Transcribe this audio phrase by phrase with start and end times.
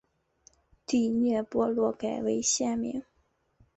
[0.87, 3.03] 第聂伯罗改为现名。